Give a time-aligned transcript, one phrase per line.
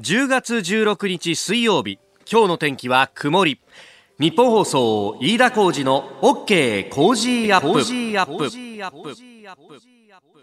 [0.00, 3.60] 10月16日水曜日今日の天気は曇り。
[4.18, 7.80] ニッポン放送飯田浩司の OK コージーアップ。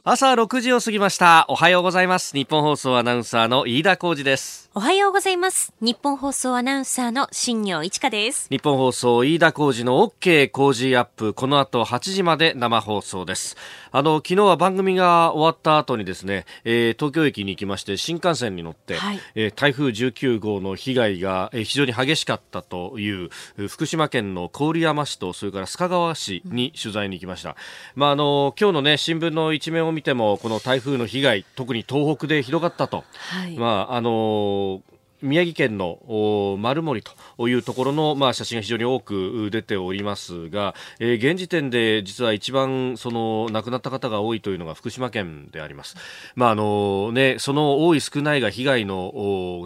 [0.05, 1.45] 朝6時を過ぎました。
[1.49, 2.33] おはようございます。
[2.33, 5.73] ニッポン放送アナウンサーの飯田浩司ですおはようございます。
[5.81, 8.47] ニッポン放送アナウンサーの新行市佳です。
[8.49, 11.33] ニッポン放送飯田浩司の OK コージーアップ。
[11.33, 13.57] この後8時まで生放送です。
[13.91, 23.29] あの昨日は番組が終わった後にですね、えー、東京駅に行きまして新幹線に乗って、はい、えー、台風19号の被害が、えー、非常に激しかったという
[23.67, 27.55] 福島県の郡山市とそれから須賀川市に取材に行きました、うん、
[27.95, 34.90] まああの今日のね新聞の一面を見てもこの台風の被害特に東北で広がったと、はい、まああの people
[35.21, 37.01] 宮城県の丸森
[37.37, 45.95] というところの、まあ、写真が非常に多く出ておりますが、えー、現時点で実は一番その亡くなった方が多いというのが福島県であります。
[46.35, 49.11] まああのね、その多い少ないが被害の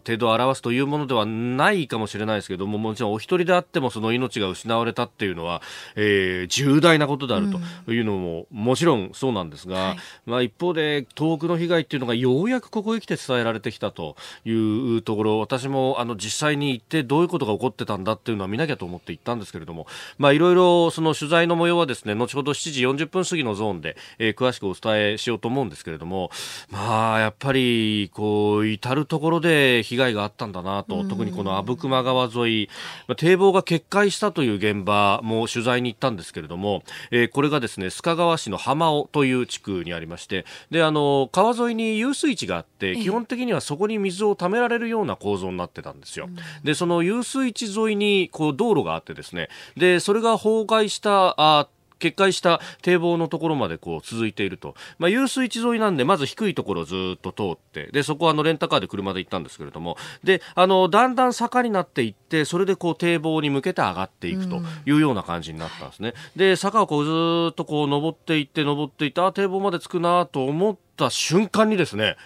[0.05, 5.61] 程度を表すというものではないかもしれないですけども、もちろんお一人であってもその命が失われたっていうのは、
[5.95, 7.47] えー、重大なことである
[7.85, 19.85] というのも、うん、もちろんそうなんですが、はい、まあ一方で東北の被害っていうのがようやくここへ来て伝えられてきたというところ、私もあの実際に行ってどういうことが起こってたんだっていうのは見なきゃと思って行ったんですけれども、
[20.17, 26.31] まあ、いろいろその取材の模様はですね後ほど7時40分過ぎのゾーンで、えー、詳しくお伝えしようと思うんですけれども、
[26.69, 32.69] まあ、やっぱりこう至る所で被害があったんだなと特にこの阿武隈川沿い、
[33.07, 46.29] まあ、堤防が決壊したという現場も取材に行ったんですけれども、えー、これがですね須賀川市の浜尾という地区にありましてであの川沿いに遊水地があって基本的にはそこに水を貯められるような構造になってたんですよ。
[46.63, 51.67] で、その遊水地沿いにこう道路があってですね、で、それが崩壊したあ
[51.99, 59.97] 決壊した堤防のところまでこう続いていると、まあ、遊水地沿いなんでまず低いところをずっと通ってでそこはあのレンタカーで車で行ったんですけれども。
[60.23, 72.17] であのだんだん坂になっていってそれでこう堤防に向けて上がっていくというような感じになったんですね、で坂をこうずっとこう登っていって登っていってあ堤防まで着くなと思った瞬間にですね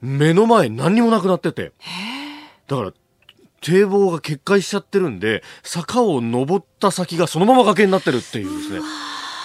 [0.00, 1.72] 目の前何にもなくなってて
[2.66, 2.92] だから
[3.60, 8.80] 堤防が決壊しちゃってるんで、坂を登った先がそのまま崖になってるっていうですね。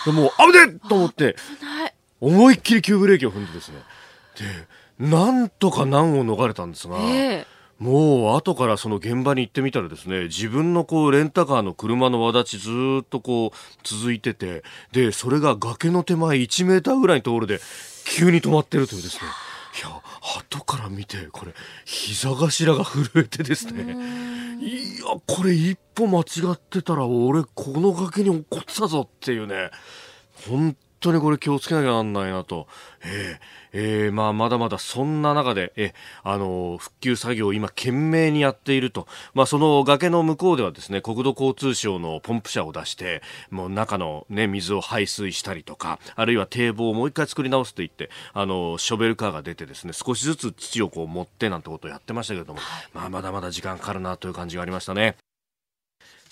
[0.05, 1.35] でもう、危ねえと思って、
[2.19, 3.79] 思いっきり急ブレーキを踏んでですね。
[4.99, 7.45] で、なんとか難を逃れたんですが、えー
[7.81, 12.69] もう後からその現場に行ってみたらですね自分のこうレンタカーの車の輪立ちず
[13.01, 14.61] っとこう続いてて
[14.91, 17.59] でそれが崖の手前1メーターぐらいのところで
[18.05, 19.21] 急に止まってるというですね
[19.77, 20.01] いや
[20.49, 21.53] 後から見てこれ
[21.85, 23.95] 膝頭が震えてですね。
[24.61, 29.71] いやこれ一歩間違ってたら俺この崖に落っこってたぞっていうね。
[30.47, 32.67] 本当にこれ気をつけなきゃなんないなと、
[33.03, 52.59] えーえー、まあ、まだまだそんな中で、えあの復旧作業を今懸命にやっていると、まあ、その崖の向こうではですね国土交通省のポンプ車を出してもう中の、ね、水を排水したりとかあるいは堤防をもう一回作り直すと言ってあのショベルカーが出てですね少しずつ土をこう持ってなんてことをやってましたけれども、
[52.93, 55.15] まあ、まだまだ時間かかるなという感じがありましたね。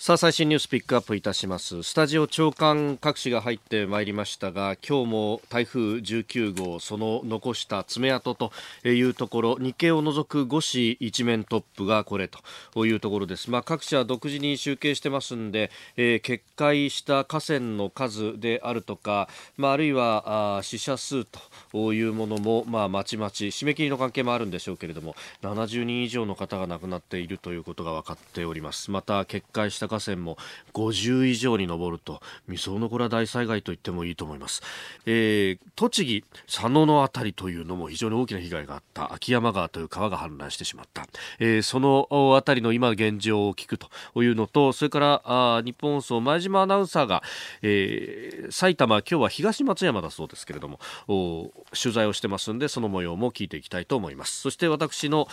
[0.02, 1.82] さあ最新ニュースピックアップいたします。
[1.82, 8.50] スタジオ長官各紙が入ってまいりましたが今日も台風19号その残した爪痕と
[8.82, 12.30] いうところ日経を除く5紙一面トップがこれ
[12.72, 13.50] というところです。
[13.50, 19.28] まあ各社は独自に集計してますんで、えー、決壊した河川の数であるとか
[19.58, 21.26] まああるいはあ死者数
[21.72, 28.90] というものもまあまちまち締め切りの関係もあるんでしょうけれども70人以上の方が亡くなっているということが分かっております。
[28.90, 30.38] また決壊した河川も
[30.72, 34.62] 50以上に上ると未曾有のこれは大災害と言ってもいいと思います、
[35.06, 39.12] えー、栃木佐野の辺りというのも非常に大きな被害があった。
[39.12, 41.06] 秋山川という川が氾濫してしまった、
[41.38, 43.88] えー、その辺りの今現状を聞くと
[44.22, 47.22] いうのとそれからあ日本放送前島アナウンサーが、
[47.62, 54.40] えー、埼玉今日は東松山だそうですけれども取材をしてますんでその模様も聞いていきたいと思います。
[54.40, 55.28] そして私の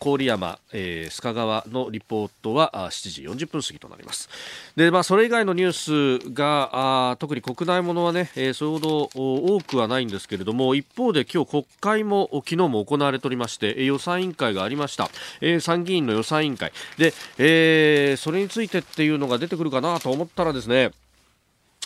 [0.00, 3.75] 郡山、えー、須賀川のリポートは7時40分過ぎ。
[3.78, 4.28] となります。
[4.76, 6.70] で、まあ、それ以外のニュースが
[7.10, 16.72] あ特に国内ものはね、えー、それほど多くはないんですけれども一方で今日国会も昨日も行われておりまして予算委員会がありました、えー、参議院の予算委員会。
[16.98, 20.90] で、えー、それについてっていうのが出てくるかなと思ったらですね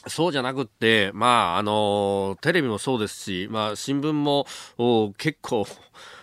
[0.08, 4.46] そうじゃなくって、まあ、あの、テレビもそうですし、まあ、新聞も
[5.18, 5.66] 結構、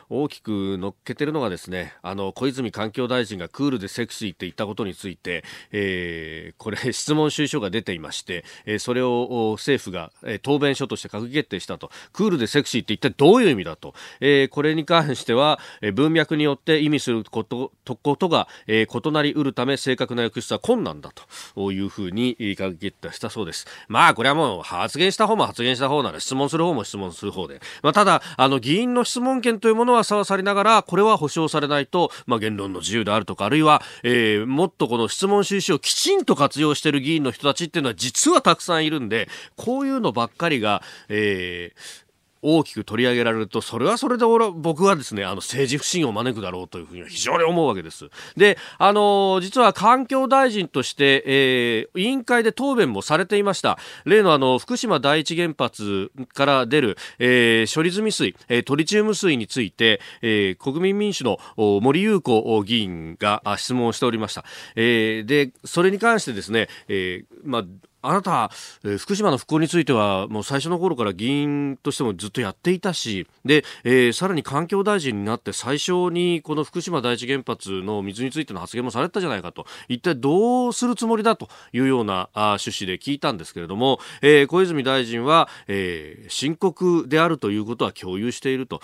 [0.09, 11.91] 大きく乗っけてるのがですねあの小泉環境大臣がクールでセクシーって言ったことについて、えー、これ 質問収書が出ていまして、えー、それを政府が、えー、答弁書として閣議決定したと。
[12.13, 21.71] クールでセクシーって一体どういう意味だと、えー、これに関しては、えー、文脈によって意味することとことが、えー、異なりうるため正確な訳出は困難だと。
[21.71, 23.67] いうふうに閣議決定したそうです。
[23.87, 42.06] まあこれはもう発言した方も発言した方なら質問する方も質問する方で、まあ、ただあの議員の質問権というものはさわされながらこれは保障されないと、まあ、言論の自由であるとかあるいは、えー、もっとこの質問収集をきちんと活用している議員の人たちっていうのは実はたくさんいるんでこういうのばっかりが、えー、
[42.41, 48.09] 大きく取り上げられると、それはそれで俺僕はですね、あの政治不信を招くだろうというふうには非常に思うわけです。
[48.35, 53.77] で、あの実は環境大臣として、えー、委員会で答弁もされていました。
[54.05, 64.43] 例のあの、福島第一原発から出る、えー、処理済み水、えー、トリチウム水について、えー、国民民主の森裕子議員が質問をしておりました。
[64.75, 67.65] えー、で、それに関してですね、えー、まあ、
[68.01, 68.51] あなた、
[68.83, 88.79] えー、福島の復興についてはもう最初の頃から議員としてもずっとやっていたしで、えー、さらに環境大臣になって最初にこの福島第一原発の水についての発言もされたじゃないかと一体どうするつもりだというようなあ趣旨で聞いたんですけれども、えー、小泉大臣は、えー、深刻であるということは共有していると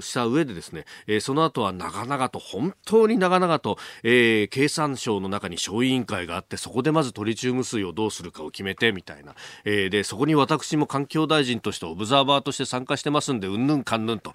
[0.00, 8.37] した上でですね、えー、その後は長々と本当に長々と、えー、経産省の中に小委員会があってそこでまずトリチウム水をどうするか。
[8.44, 14.32] を決めてみたいな、えー、でそこに私も環境大臣としてオブザーバーとして参加してますんでうんぬんかんぬんと。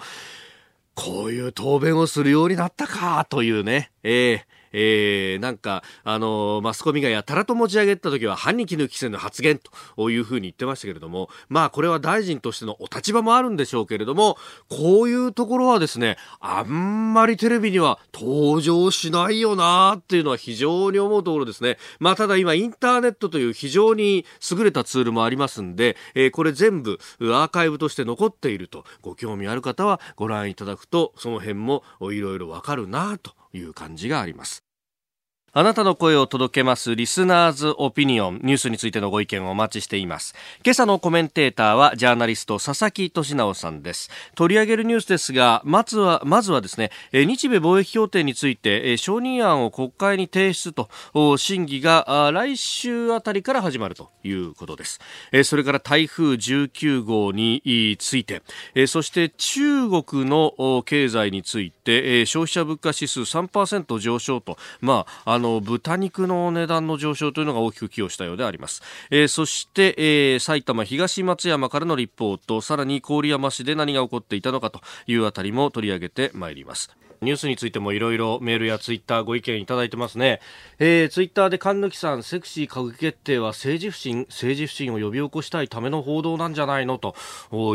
[0.95, 9.59] こういう答弁をするようになったかというね、えーえー、なんか、あのマスコミがやたらと持ち上げた時は、歯に衣着せぬ発言
[9.95, 14.37] というふうに言ってましたけれども、まあ、これは大臣としてのお立場もあるんでしょうけれども、
[14.69, 21.77] こういうところはですね、あんまりテレビには登場しないよなっていうのは非常に思うところですね。
[21.99, 34.62] まあ、ただ今、インターネットという非常に優れたツールもありますんで、えー、これ全部アーカイブとして残っていると、ご興味ある方はご覧いただくと、その辺もいろいろわかるなという感じがあります。
[35.55, 38.39] あなたの声を届けますリスナーズオピニオン。
[38.41, 40.33] ニュースについてのご意見をお待ちしています。
[40.65, 44.09] 今朝のコメンテーターはジャーナリスト佐々木俊直さんです。
[44.33, 50.89] 取り上げるニュースですがまずはまずはですね日米貿易協定について承認案を国会に提出と
[51.37, 55.01] 審議が来週あたりから始まるということです。
[55.43, 58.41] それから台風19号について
[58.87, 68.81] そして中国の経済について消費者物価指数3%上昇とまああの豚肉の値段の上昇というのが大きく寄与したようであります、
[69.11, 76.89] えー、そして、えー、埼玉東松山からのリポートさらに郡山市で何が起こっていたのかというあたりも取り上げてまいります。
[77.23, 80.39] ニュースについてもいろいろメールやツイッターご意見いただいてますね、
[80.79, 86.97] えー、ツイッターで神貫さんセクシー閣議決定は政治不信政治不信を呼び起こしたいための報道なんじゃないの？
[86.97, 87.15] と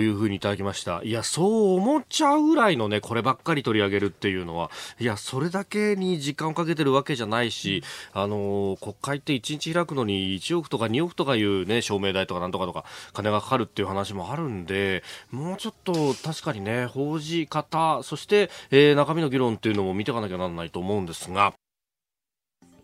[0.03, 1.03] いうふうにいただきました。
[1.03, 4.71] いやそう思っちゃうぐらいのねこればっかり取り上げるっていうのは。
[5.01, 21.55] いやそれだけに時間をかけてるわけじゃないし、あのー、国会って1日開くのに1億とか2億とかいうね照明代とかなんとかとか金がかかるっていう話もあるんでもうちょっと確かにね報じ方そして、えー、中身の議論というのも見ていかなきゃなんないと思うんですが。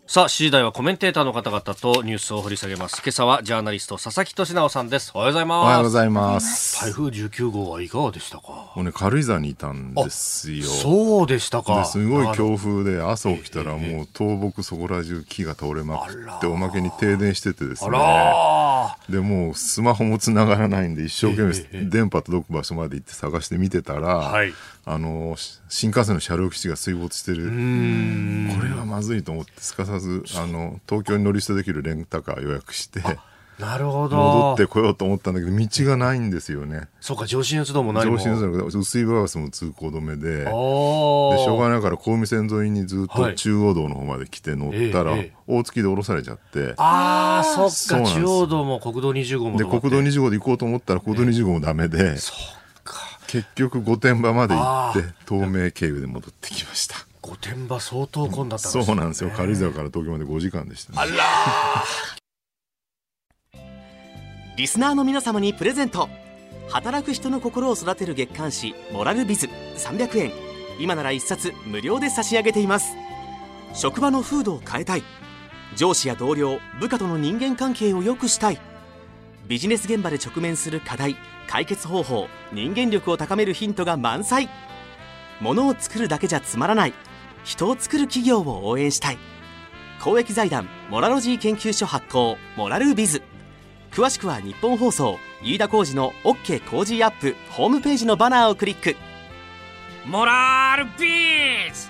[0.07, 3.01] さあ、7時台はコメンテーターの方々とニュースを掘り下げます。
[3.03, 5.11] 今朝はジャーナリスト佐々木俊直さんです。
[5.15, 5.63] おはようございます。
[5.63, 6.79] おはようございます。
[6.79, 8.71] 台風19号はいかがでしたか？
[8.75, 10.65] もうね、軽井沢にいたんですよ。
[10.67, 11.85] そうでしたか。
[11.85, 17.97] すごい強風で朝起きたらもう倒木そこら中木が倒れまくっておまけに停電しててですね。
[19.09, 24.53] で、もうスマホも繋がらないんで一生懸命電波届く場所まで行って探して見てたら、はい、
[24.85, 25.35] あの、
[25.67, 27.45] 新幹線の車両基地が水没してる。
[27.45, 27.49] こ
[28.63, 33.01] れはまずいと思ってすかさずあの東京に乗り捨てできるレンタカー予約して
[33.59, 34.17] なるほど。
[34.17, 36.89] 戻ってこようと思ったんだけど道がないんですよね。
[36.99, 40.39] そうか上信越道もない上信越道薄いバースも通行止めで。
[40.39, 46.73] でしょうがないから小海線沿いにずっと中央道の方まで来て乗ったら、はい、大月で降ろされちゃって。
[46.77, 52.15] ああそっか中央道も国道20号もで国道20号で行こうと思ったら国道20号もダメで、
[53.27, 56.95] 結局御殿場まで行って東名経由で戻ってきました
[57.25, 59.31] 御殿場相当混んだったんです、ね、そうなんですよ。
[59.31, 61.11] 軽井沢から東京まで5時間でした、ね、あら
[64.57, 66.07] リスナーの皆様にプレゼント。
[66.69, 70.31] 働く人の心を育てる月刊誌「モラルビズ」300円。
[70.79, 72.95] 今なら1冊無料で差し上げています。
[73.73, 75.03] 職場の風土を変えたい。
[75.75, 78.61] 上司や同僚部下との人間関係を良くしたい。
[79.47, 81.17] ビジネス現場で直面する課題
[81.47, 84.49] 解決方法人間力を高めるヒントが満載。
[85.41, 86.93] 物を作るだけじゃつまらない
[87.45, 89.17] 人を作る企業を応援したい。
[90.01, 93.21] 公益財団モラロジー研究所発行モラルビズ。
[93.91, 98.97] 詳しくは日本放送飯田浩司の OK コージーアップホームページのバナーをクリック。
[100.05, 101.89] モラルビズ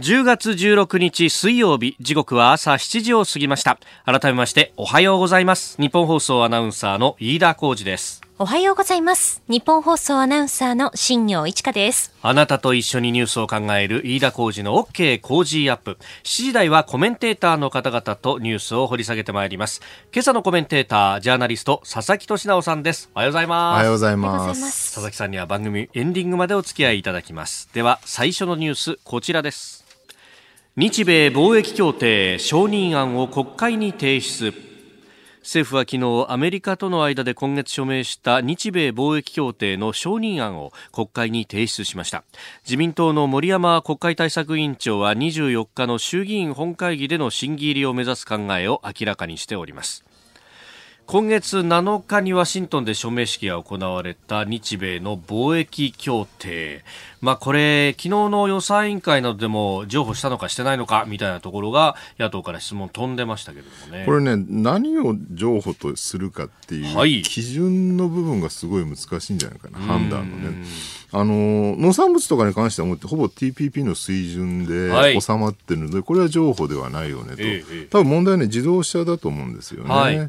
[0.00, 3.78] !10 月16日水曜日時刻は朝7時を過ぎました。
[4.04, 5.80] 改めましておはようございます。
[5.80, 8.27] 日本放送アナウンサーの飯田浩二です。
[8.40, 9.42] おはようございます。
[9.48, 12.14] 日本放送アナウンサーの新業一華です。
[12.22, 15.98] あなたと一緒にニュースを考える飯田浩二の OK 工事アップ。
[16.22, 19.80] 7時台はコメンテーターの方々とニュースを掘り下げてまいります。
[20.14, 23.10] 今朝のコメンテータージャーナリスト佐々木俊直さんです。
[23.12, 23.74] おはようございます。
[23.74, 24.94] おはようございます。
[24.94, 27.68] 佐々木さんには番組エンディングまでお付き合いいただきます。
[27.74, 29.84] では最初のニュースこちらです。
[30.76, 34.67] 日米貿易協定承認案を国会に提出
[35.40, 42.24] 政府は昨日アメリカとの間で今月署名した日米貿易協定の承認案を国会に提出しました。
[42.64, 50.04] 自民党の森山国会対策委員長は24日の衆議院本会議での審議入りを目指す考えを明らかにしております。
[51.10, 56.84] 今月7日にワシントンで署名式が行われた日米の貿易協定、
[57.22, 64.04] まあ、これ、昨日の予算委員会などでも譲歩したのかしてないのかみたいなところが野党から質問飛んでましたけれどもね。
[64.04, 70.66] これね、何を譲歩とするかっていう基準の部分がすごい難しいんじゃないかな、判断のね。
[71.10, 79.88] あの農産物とかに関してはもうほぼ TPP の水準で収まってるので、はい、これは譲歩ではないよねと、ええ、多分問題はね、自動車だと思うんですよね。
[79.88, 80.28] はい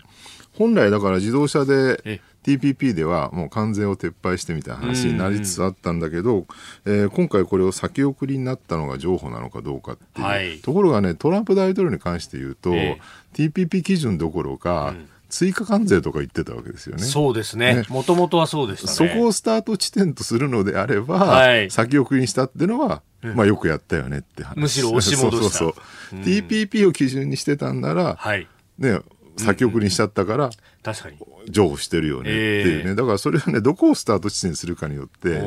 [0.60, 6.46] 本来だから自動車で TPP ではもう関税を撤廃してみたいな話になりつつあったんだけど、
[6.86, 15.10] えー、今回これを先送りになったのが譲歩なのかどうかっていう、はい、ところがねトランプ大統領に関して言うと、えー、TPP 基準どころか、うん。
[15.30, 17.04] 追加関税とか言ってたわけですよね。
[17.04, 17.86] そうですね。
[17.90, 23.04] もともとはそうでした、ね、そこをスタート地点とするのであれば、はい、先送りにしたっていうのは、
[23.36, 24.58] まあよくやったよねって話。
[24.60, 25.58] むしろ押し戻した。
[25.58, 26.18] そうそうそう。
[26.18, 26.20] う。
[26.22, 28.48] ん、TPP を基準にしてたんなら、はい、
[28.80, 29.02] ね、
[29.40, 30.50] 先送りにしちゃったから、
[30.84, 31.18] 確かに。
[31.50, 35.40] 譲歩してるよねっていうね、だからそれはねどこをスタート地点にするかによって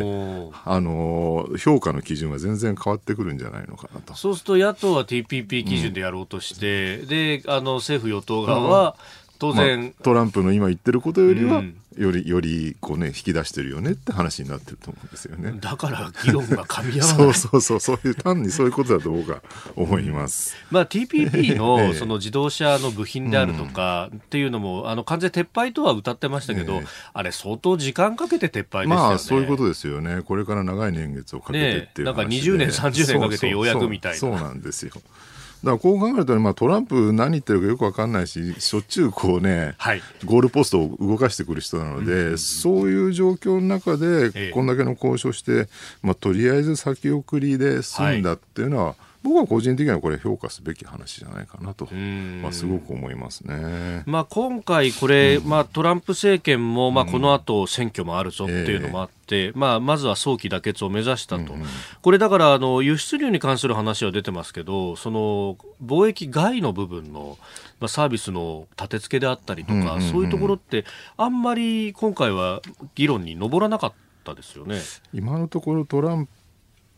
[0.64, 4.14] あの評価の基準は全然変わってくるんじゃないのかなと。
[4.14, 8.96] そうすると野党は TPP 基準でやろうとして、うん、であの政府与党側は、
[9.42, 15.58] 当然、まあ、トランプの今言ってることよりは、うん、よりよりこうね引き出してるよねって話になってると思うんですよね。
[15.60, 17.34] だから議論が噛み合わない。
[17.34, 18.08] そうそうそうそう。
[18.08, 19.42] いう単にそういうことだと僕は
[19.74, 28.94] 思います、うん、まあ TPP のその自動車の部品であるとかっていうのも、あの完全撤廃とは歌ってましたけど、ね、あれ相当時間かけて撤廃でしたよね。
[28.94, 30.22] まあそういうことですよね。
[30.22, 34.18] これから長い年月をかけてっていう、ね、なんか20年30年かけてようやくみたいな。
[34.18, 34.92] そうなんですよ
[35.64, 45.68] だからこう考えると、ね、まあ、トランプ何言ってるかよく分かんないししょっちゅうこうね、はい、ゴールポストを動かしてくる人なので、うん、そういう状況の中でこんだけの交渉して、
[46.02, 61.64] まあ、とりあえず先送りで済んだっていうのは、はい僕は個人的にはこれ評価すべき話じゃないかなと、まあ、すごく思いますね、まあ、今回これ、うん、まあ、トランプ政権も、まあ、この後選挙もあるぞっていうのもあって、うん、まあ、まずは早期妥結を目指したと、うん、
[62.02, 67.38] これだからあの輸出入に関する話は出てますけどその貿易外の部分の
[67.80, 70.84] まあ、サービスの立て付けであったりとか、そういうところって
[71.16, 72.62] あんまり今回は
[72.94, 74.80] 議論に上らなかったですよね。
[75.12, 76.28] 今のところトラン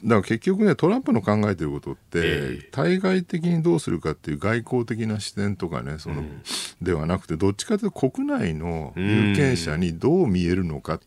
[0.05, 6.43] だから結局ねトランプの考えてることって、えー、対外的にどうするかっていう外交的な視点とかねその、うん、
[6.83, 11.07] ではなくてどっちかというと国内の有権者にどう見えるのかって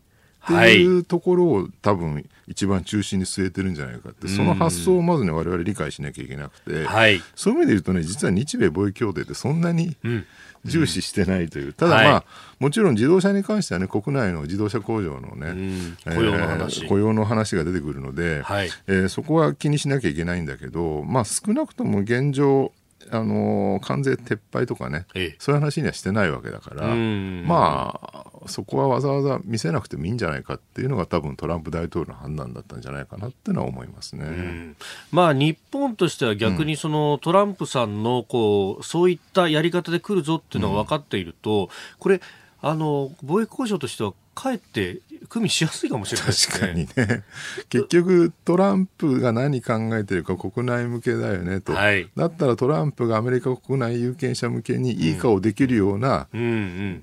[0.66, 0.84] い。
[0.84, 10.26] うところを多分一番中心に据えてるんじゃないかってその発想をまずね我々理解しなきゃいけなくて、はい、そういう意味で言うとね実は日米貿易協定ってそんなに、うん。
[10.64, 12.24] 重視してないという、ただまあ、は
[12.60, 22.72] い、もちろん自動車に関してはね、国内の自動車工場のね、雇用の話、えー、雇用の話が出てくるので、はい、えー、そこは気にしなきゃいけないんだけど、まあ、少なくとも現状、
[23.10, 34.74] あの関税撤廃とかね、ええ、そういう話にはしてないわけだから、まあ、そこはわざわざ見せなくてもいいんじゃないかっていうのが多分トランプ大統領の判断だったんじゃないかなってのは思いますね。
[35.10, 41.68] まあ、日本としては逆にその、トランプさんのこうそういったやり方で来るぞっていうのが分かっていると、
[41.98, 42.20] これ
[42.60, 46.58] あの貿易交渉としてはかえって組みしやすいかもしれないですね。
[46.58, 47.24] 確かにね。
[47.68, 56.28] 結局トランプが何考えてるか国内向けだよねと、はい、だったらトランプがアメリカ国内有権者向けにいい顔できるような、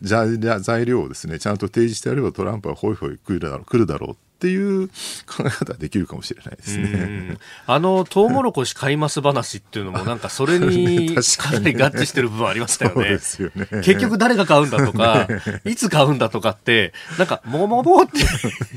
[0.10, 4.90] 材料をですねちゃんと提示してやればトランプはホイホイ来るだろう来るだろうっっていう
[5.26, 7.38] 考え方はできるかもしれないですね。
[7.66, 13.10] あの、トウモロコシ買います話っていうのもなんかそれに かなり合致してる部分ありましたよね。
[13.10, 13.68] ですよね。
[13.84, 15.28] 結局誰が買うんだとか、
[15.64, 18.08] いつ買うんだとかって、なんか、もももっ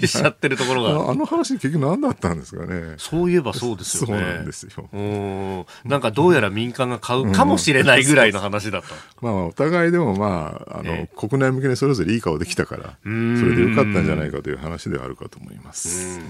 [0.00, 0.90] てしちゃってるところが。
[1.10, 2.94] あの話結局何だったんですかね。
[2.96, 4.06] そういえばそうですよね。
[4.06, 4.88] そうなんですよ。
[4.92, 5.90] うん。
[5.90, 8.94] なんかどうやら民間が買うかもしれないぐらいの話だった。
[9.20, 16.20] まあお互いでもまあ、あの、国内向けにそれぞれいい顔できたから、それでよかったんじゃないかという話ではあるかと思います。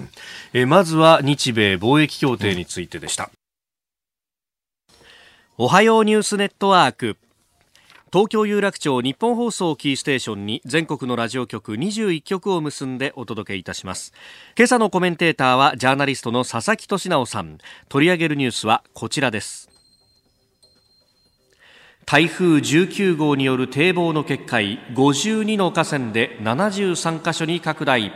[0.53, 3.31] えまずは日米貿易協定についてでした。
[5.57, 7.17] おはようニュースネットワーク。
[8.11, 14.15] 東京有楽町日本放送キーステーションに全国のラジオ局21局を結んでお届けいたします
[14.57, 17.59] 今朝のコメンテーターはジャーナリストの佐々木俊直さん
[17.91, 19.69] 取り上げるニュースはこちらです
[22.07, 28.11] 台風19号による堤防の決壊52の河川で73カ所に拡大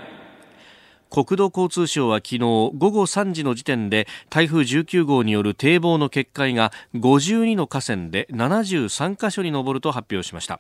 [1.13, 10.59] 国土交通省は昨日午後3時の時点で台風19号による堤防の決壊が52の河川で73カ所に上ると発表しました。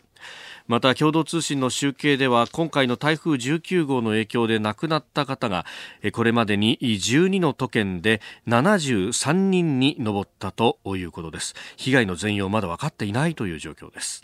[0.66, 5.64] また共同通信の集計では今回の台風19号の影響で亡くなった方が
[6.12, 11.54] これまでに12の都県で73人に上ったということです。
[11.78, 14.22] 被害の全容まだ分かっていないという状況です。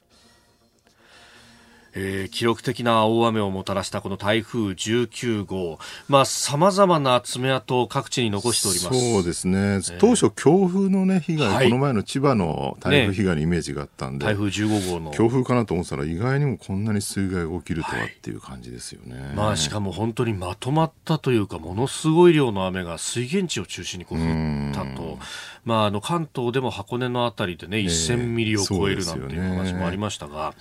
[1.94, 5.78] えー、記録的な大雨をもたらしたこの台風19号、
[6.08, 9.12] まあ、様々な爪痕を各地に残しております。
[9.12, 15.10] そうですね、当初、強風の、ね、被害、はい、この前の千葉の台風被害のイメージがあったんで、ね、台風15号の。
[15.12, 25.18] 強風かなと思ってたら、意外にもこんなに水害が起きるとはっていう感じですよね、はい、まあ、しかも本当にまとまったというか、ものすごい量の雨が水源地を中心にこう降ったと。
[25.68, 30.54] まあ、あの関東でも箱根のあたりでね、1000ミリを超えるなんていう話もありましたが、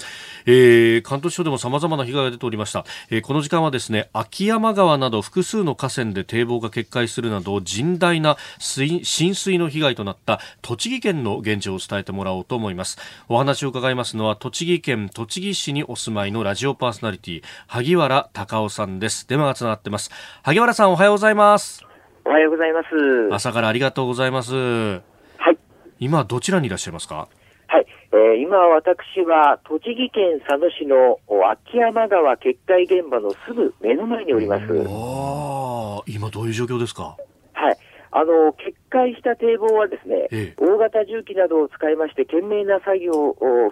[0.45, 2.83] えー、えー、関東地方でも様々な被害が出ておりました。
[3.09, 12.97] えー、この時間はですね、秋山川など複数の河川で堤防が決壊するなど、甚大な水浸水の被害となった栃木県の現状を伝えてもらおうと思います。
[13.29, 19.25] お話を伺いますのは、栃木県栃木市にお住まいのラジオパーソナリティ、萩原隆夫さんです。
[19.27, 20.11] 電話がつながってます。
[20.43, 21.86] 萩原さん、おはようございます。
[22.27, 22.87] おはようございます。
[23.31, 24.53] 朝からありがとうございます。
[24.53, 25.01] は
[25.49, 25.57] い。
[25.97, 27.29] 今、どちらにいらっしゃいますか？
[27.67, 27.85] はい。
[28.11, 31.19] えー、今、私は、栃木県佐野市の
[31.51, 34.63] 秋山川決壊現場のすぐ目の前におります。
[34.63, 37.15] ああ、今どういう状況ですか？
[37.53, 37.77] はい。
[38.11, 43.11] あの、決壊した堤防はですね、ええ、大型重機などを使いまして、懸命な作業、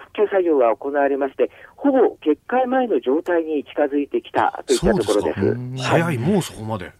[0.14, 5.40] 旧作業が行われまして、ほぼ決壊前の状態に近づいてきたといったところです。
[5.42, 6.90] です早い、もうそこまで。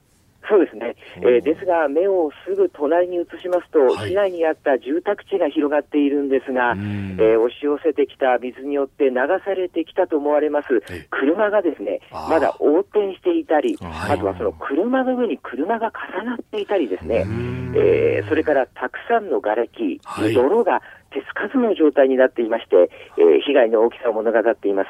[0.49, 10.69] そうですね、えー、ですが、目をすぐ隣に移しますと、はい、被害に遭った住宅地が広がっているんですが、えー、押し寄せてきた水によって流されてきたと思われます。
[11.11, 17.27] 車がですね、まだ横転していたり、あとはその車の上に車が重なっていたりですね、
[17.75, 20.83] えー、それからたくさんの瓦礫、はい、泥が
[21.17, 24.89] 手つかずの状態になっていまして、えー、被害の大きさを物語っています。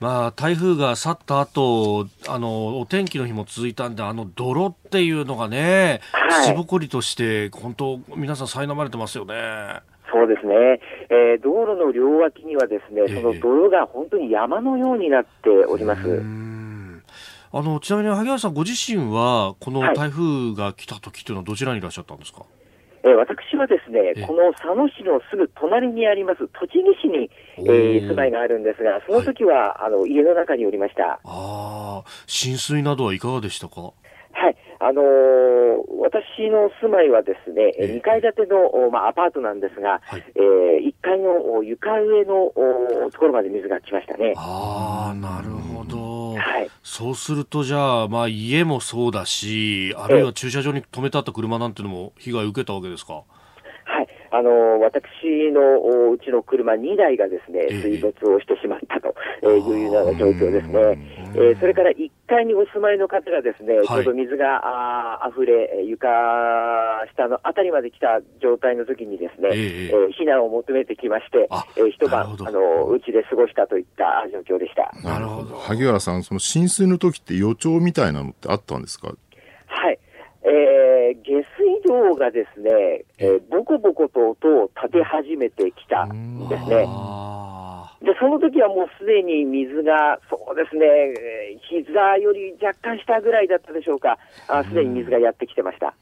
[0.00, 9.34] まあ、台風が去った後、あの、お天気の日も続いたんで、あの泥っていうのがね、はい、土ぼこりとして、本当、皆さん苛まれてますよね。
[10.12, 16.02] そうですね、えー、道路の両脇にはですね、その泥が本当に山のようになっております。
[17.52, 22.59] あのちなみに萩原さんご自身はこの台風が来た時というのはどちらにいらっしゃったんですか、はい
[23.02, 31.14] えー、私はですね、この佐野市のすぐ隣にあります栃木市に、えー、住まいがあるんですが、その時は、はい、あの家の中におりました。
[31.14, 33.80] ああ、浸水などはいかがでしたか？
[34.32, 34.56] はい。
[34.82, 35.04] あのー、
[36.00, 42.52] 私の住まいはですね、えー、2階建ての、まあ、アパートなんですが、はい、えー、1階の床上の
[43.10, 44.32] ところまで水が来ましたね。
[44.36, 45.59] ああ、なるほど。
[46.40, 53.24] はい、そうすると、じゃあ、まあ、家もそうだし、あるいは駐車場に止めてあった車なんてのも被害を受けたわけですか？
[54.32, 55.02] あの私
[55.52, 59.14] のうちの車2台がですね水没をしてしまったと
[59.50, 60.98] いうような状況ですね。
[61.34, 64.60] えー、それから1階にお住まいの方がですね、ちょうど水が
[65.22, 66.08] あ溢れ、床
[67.14, 74.90] 下のあたりまで来た状態の時にですね、えー、えー、避難を求めてきまして、えー、一晩、あの、うちで過ごしたといった状況でした。
[75.08, 75.54] なるほど。
[75.56, 79.14] 萩原さん、その浸水の時って予兆みたいなのってあったんですか？
[79.66, 79.98] はい。
[80.42, 81.44] えー、下
[81.90, 86.86] 水道がですね、えー、ボコボコと音を立て始めてきたんですね。
[88.00, 90.86] で、その時はもうすでに水が、そうですね、
[91.68, 94.16] 膝より若干下ぐらいだったでしょうか、
[94.68, 95.94] すでに水がやってきてました。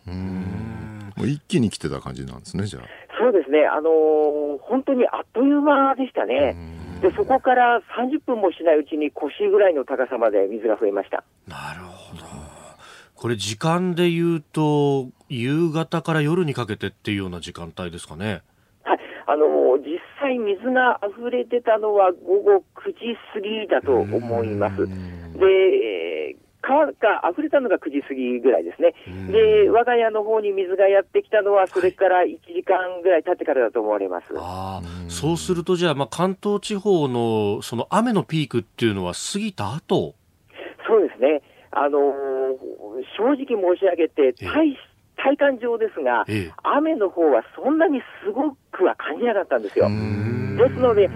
[1.16, 2.82] もう一気に来てた感じなんですね、じゃあ。
[3.18, 6.54] そうですね、あのー、本当にあっという間でしたね。
[7.00, 11.24] で、そこから30分もしないうちに腰ぐらいの高さまで水が増えました。
[11.48, 12.47] なるほど。
[13.18, 18.42] これ時間で言うと夕方から夜にかけてっていうような時間帯ですかね。
[18.84, 19.46] はい、あの
[19.78, 24.86] 実際、水が溢れてたのは午後9時過ぎだと思います。
[24.86, 28.94] で、川が溢れたのが9時過ぎぐらいですね。
[29.32, 34.26] で、我が家の方に水がやってきたのは、それから1時間ぐらい経ってからだと思われます。
[34.36, 40.14] あそうすると、じゃあ、まあ、関東地方のその雨のピークっていうのは過ぎた後？
[40.86, 41.42] そうですね。
[41.70, 42.12] あのー、
[43.16, 44.76] 正直申し上げて、大
[45.16, 46.24] 体感上ですが、
[46.62, 49.88] 雨の方はそんなにすごくは感じなかったんですよ。
[49.88, 51.10] ですので、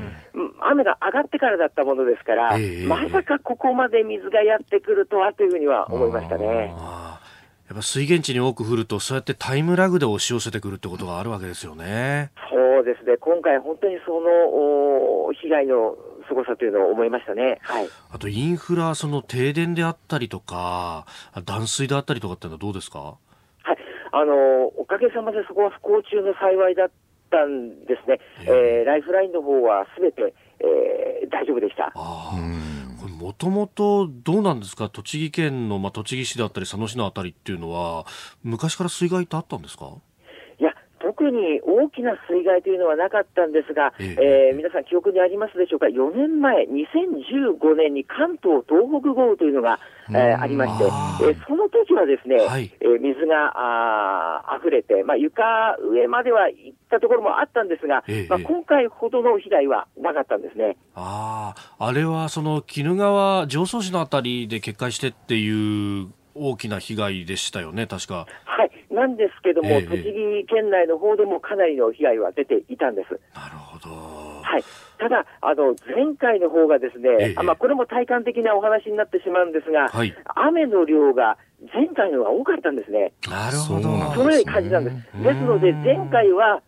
[0.61, 6.75] 雨が上がってからだったものですから、まさかここまで水がやってくるとはというふうには思いましたね。
[7.69, 12.31] やっぱ水源地に多く降ると、そうやってタイムラグで押し寄せてくるってことがあるわけですよね。
[12.51, 13.17] そうですね。
[13.17, 15.97] 今回本当にその被害の
[16.33, 17.59] 凄さというのを思いましたね。
[17.62, 17.88] はい。
[18.11, 21.07] あとインフラ、その停電であったりとか、
[21.45, 22.99] 断水であったりとかっていうのはどうですか？
[22.99, 23.79] はい。
[24.12, 26.90] あの、おかげさまでそこは不幸中の幸いだっ
[27.31, 28.21] たんですね。
[28.40, 31.92] えー、ライフラインの方はすべて、えー、大丈夫でした。
[31.95, 32.33] あ
[33.18, 38.05] もともとどうなんですか、栃木県の、まあ、栃木市であったり、佐野市のあたりっていうのは、
[38.42, 39.92] 昔から水害ってあったんですか？
[41.23, 49.79] 特に大きな水害というのはなかったんですが、えー、皆さん記憶にありますでしょうか、4年前、2015年に関東東北豪雨というのが、
[50.11, 60.77] えー、ありまして、えー、その時はですね、はい、えー、水があ溢れて、まあ、床上までは行ったところもあったんですが、まあ、今回ほどの被害はなかったんですね。
[60.97, 68.27] ああ、あれはその鬼怒川、常総市のあたりで決壊してっていう大きな被害でしたよね、確か。
[68.45, 68.72] はい。
[68.92, 73.18] なんですけども、えー、栃木県内の方でもかなりの被害は出ていたんです。
[73.35, 73.90] なるほど。
[74.42, 74.64] はい。
[74.98, 81.38] ただ、あの、前回の方がですね、えー、あまあ、これも体感的なお話になってしまうんですが、はい、雨の量が
[81.72, 83.12] 前回の方が多かったんですね。
[83.28, 83.83] なるほど。
[84.14, 84.96] そのように感じたんです。
[85.22, 86.62] ですので、前回は、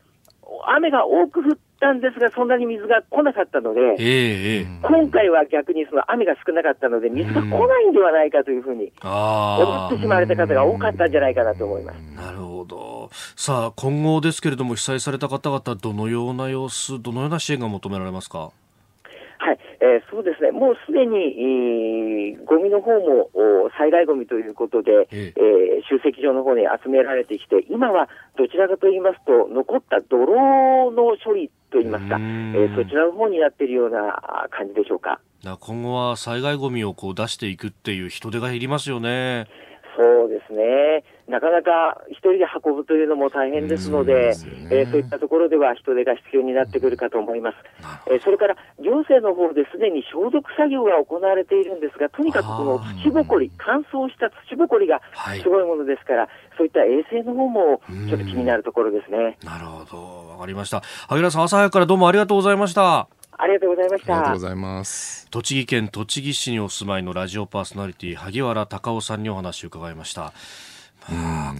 [0.66, 11.96] 雨が多く降ったんですが、そんなに水が来なかったので、えー、今回は逆にその雨が少なかったので、水が来ないんではないかというふうに思ってしまわれた方が多かったんじゃないかなと思います。
[12.16, 13.10] なるほど。
[13.36, 18.50] さあ、今後ですけれども、被災された方々、どのような様子、どのような支援が求められますか？
[19.36, 23.28] はい、えー、そうですね、もうすでに、えー、ゴミの方も
[23.76, 25.40] 災害ゴミということで、ええ。
[25.84, 35.20] ー、集積場の方に集められてきて、今はどちらかと言いますと、残った泥の処理といいますか、えー、そちらの方になっているような感じでしょうか。
[35.42, 39.46] 今後は災害ゴミをこう出していくっていう人手が減りますよね。
[39.98, 41.04] そうですね。
[41.28, 47.56] なかなか一人で運ぶというのも大変ですので、そう、ね、えー、そういったところでは人手が必要になってくるかと思います。
[48.06, 55.00] えー、それから行政の方ですでに消毒作業が行われているんですが、とにかくこの土ぼこり、乾燥した土ぼこりが
[55.42, 59.38] すごいものですから、はい、そういった衛生の方もちょっと気になるところですね。
[59.42, 60.82] なるほど、わかりました。
[61.08, 63.08] 萩原さん、朝早くからどうもありがとうございました。
[63.36, 64.14] ありがとうございました。
[64.14, 65.28] ありがとうございます。
[65.30, 70.32] 栃木県栃木市にお住まいのラジオパーソナリティ萩原隆夫さんにお話を伺いました。
[71.08, 71.54] まあ、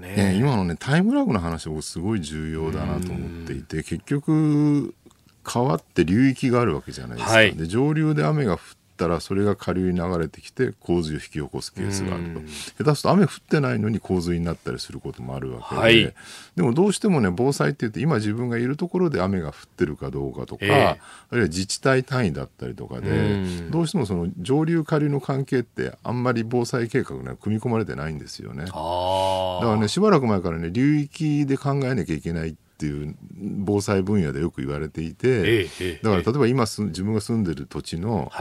[0.00, 4.94] ね、今のねタイムラグの話もすごい重要だなと思っていて結局
[5.42, 8.58] 川って流域があるわけじゃないですか、はい、で上流で雨が降っ
[9.00, 12.40] たらそれが下流に流れてきて洪水を引き起こすケースがあると。
[12.84, 16.14] 下手すると雨降ってないのに洪水になったりすることもあるわけで、はい、
[16.54, 20.96] でもどうしてもね防災って言って今自分がいるところで雨が降ってるかどうかとか、えー、あ
[21.32, 28.66] るいは自治体単位だったりとかでどうしてもその上流下流の関係ってあんまり防災計画には組み込まれてないんですよね。
[28.66, 35.64] だからねしばらく前からね流域で考えなきゃいけないっていう防災分野でよく言われていて、
[36.02, 38.32] だから例えば今自分が住んでる土地の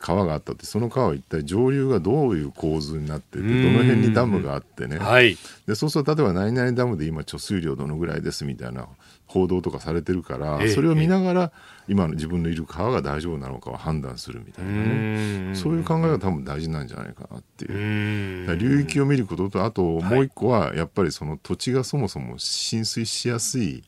[0.00, 4.98] 川があったってその川は一体上流がどういう構図になっててどの辺にダムがあってね、
[5.66, 8.88] でそうすると例えば何々ダムで今貯水量どのぐらいですみたいな
[9.26, 11.52] 報道とかされてるから、それを見ながら
[11.88, 15.54] 今の自分のいる川が大丈夫なのかを判断するみたいなね。
[15.54, 18.56] そういう考えが多分大事なんじゃないかなっていう。
[18.56, 23.84] 流域を見ることとあともう一個はやっぱりその土地がそもそも浸水しやすい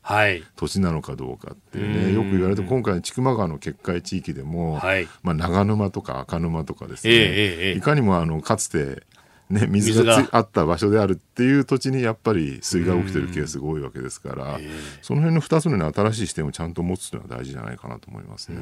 [0.57, 9.03] 土地なのかどうかっていうね、よく言われて今回の千曲川の決壊地域でも、はい、まあ、長沼とか赤沼とかですね、いかにもあのかつて
[9.51, 10.29] ね、水が。
[10.31, 14.59] あった場所であるっていう土地にやっぱり水害が起きてるケースが多いわけですから、
[15.01, 18.59] その辺の2つの、新しい視点をちゃんと持つというのは大事じゃないかなと思いますね。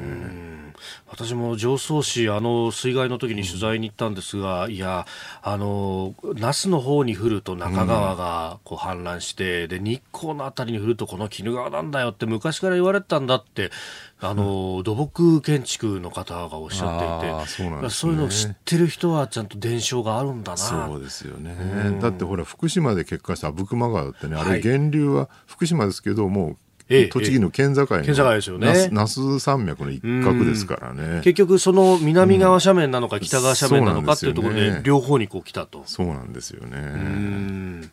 [1.09, 5.05] 私も常総市、あの水害の時に取材に行ったんですが、いや、
[5.41, 13.71] あの那須の方に降ると中川がこう氾濫して、で日光の辺りに降るとこの鬼怒川なんだよって昔から言われてたんだって
[14.19, 20.57] あの、土木建築の方がおっしゃっていて、そうね、そういうのを知ってる人はちゃんと伝承があるんだな。
[20.57, 21.55] そうですよね。
[22.01, 26.57] だってほら、福島で結果した阿武隈川ってね、あれ源流は福島ですけど、もう
[26.89, 28.89] 栃木の県境の、県境ですよね。
[28.91, 31.21] 那須山脈の一角ですからね。
[31.21, 35.83] 結局その南側斜面なのか北側斜面なのかっていうところで両方にこう来たと。
[35.85, 37.89] そうなんですよね。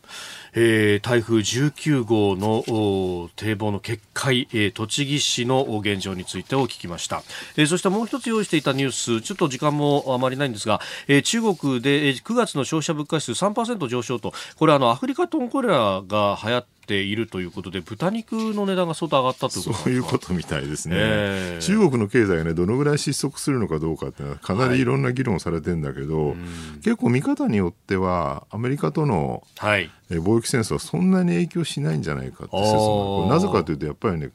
[0.55, 7.23] えー、台風19号の堤防の決壊、えー、栃木市の現状についてを聞きました、
[7.57, 26.37] えー、そしてもう一つ用意していたニュースちょっと時間もあまりないんですが、えー、中国で9月の消費者物価指数3%上昇とこれあのアフリカトンコレラが流行っているということで豚肉の値段が相当上がったということそういうことみたいですね、えー、中国の経済がねどのぐらい失速するのかどうかっていうのはかなりいろんな議論されてるんだけど、はい、
[26.83, 34.29] 結構見方によってはアメリカとの、はい、貿易戦争はそんなに影響しないんじゃないかって説もなぜかというとやっぱりね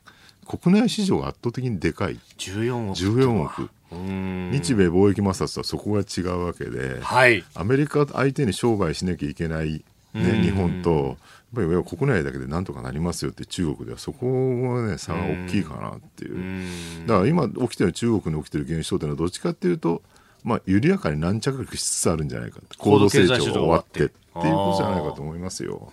[0.47, 2.19] 国内市場が圧倒的にでかい。
[2.39, 9.85] 14億 ,14 億日米貿易摩擦とはそこが違うわけで、はい、アメリカ相手に商売しなきゃいけない、
[10.15, 11.17] ね、日本と
[11.55, 14.27] ぱり国内だけでなんとかなりますよって中国ではそこ
[14.75, 20.03] はね差が大きいかなっていうだから今起きてる中国に起きてる現象というのはどっちかっていうと
[20.45, 25.93] まあ、緩やかに軟着陸しつつあるんじゃないか高度成長が終わってっていうことじゃないかと思いますよ。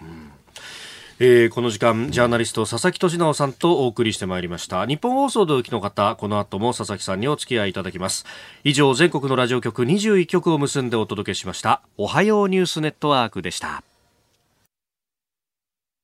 [1.20, 4.86] えー、この時間、ジャーナリスト、佐々木俊直さんとお送りしてまいりました。
[4.86, 8.24] 日本放送でお聞きの方、この後も佐々木さんにお付き合いいただきます。
[8.64, 11.82] 以上、全国のラジオ局21局を結んでお届けしました。
[11.98, 13.84] おはようニュースネットワークでした。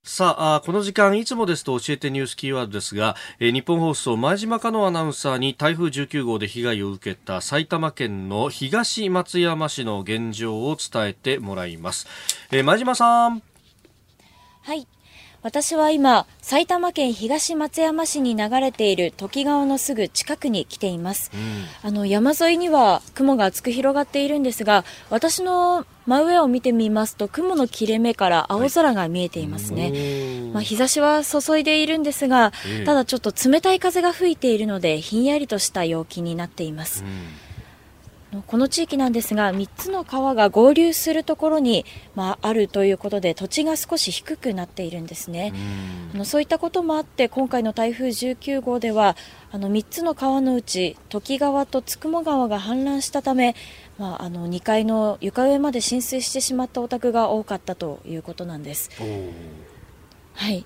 [0.06, 12.06] さあこの時間いつもですと教えてニュースキーワードですが、えー、日本放送前島香乃アナウンサーに台風19号で被害を受けた埼玉県の東松山市の現状を伝えてもらいます、
[12.52, 13.42] えー、前島さん。
[14.64, 14.86] はい。
[15.44, 21.32] 私は今、埼玉県東松山市に流れている時川のすぐ近くに来ています。
[21.34, 32.54] うん、あの山沿いには雲が厚く広がっているんですが、私の真上を見てみますと雲の切れ目から青空が見えていますね、はい、まあ、日差しは注いでいるんですが、
[32.86, 37.43] ただちょっと冷たい風が吹いているのでひんやりとした陽気になっています、うん
[38.42, 45.54] この地域なんですが3つの川が合流するところに、まあ、あるということで土地が少し低くなっているんですね。
[46.14, 49.16] あのそういったこともあって今回の台風19号では
[49.52, 53.56] あの3つの川のうち土岐川と九十九川が氾濫したため、
[53.98, 58.90] まあ、あの2階の床上まで浸水してしまったお宅が多かったということなんです。
[60.34, 60.66] はい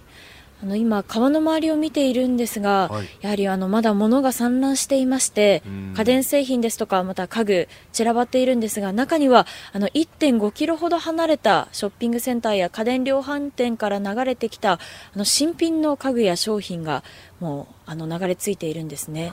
[0.63, 5.61] あの今、川の周りを見ているんですが、はい、やはりあのまだ物が散乱していまして、
[5.95, 14.79] 家電製品ですとか、また家具、散らばっているんですが、中にはあの1.5キロほど離れたショッピングセンターや家電量販店から流れてきたあ
[15.15, 17.03] の新品の家具や商品が
[17.39, 19.31] もうあの流れ着いているんですね。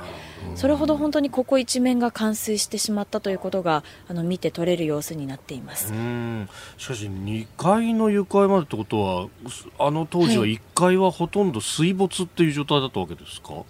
[0.57, 5.87] それほど本当にここ一面が冠水してしまったということがあの見て取れる様子になっています。
[6.77, 9.29] しかし2階の床までってことは
[9.79, 13.65] あの当時は1階はほとんど水没っていう状態だったわけですか、はい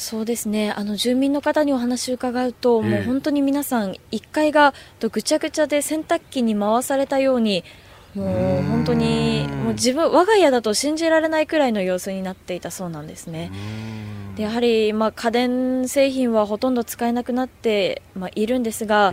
[0.00, 0.72] そうですね。
[0.72, 7.64] あの住民の方にお話を伺うと、もう本当に皆さん、1階がぐちゃぐちゃで洗濯機に回されたように
[8.14, 13.50] もう本当にもう自分我が家だと信じられないくらいの様子になっていたそうなんですね。
[14.36, 19.12] でやはり、まあ、家電製品はほとんど使えなくなって、まあ、いるんですが、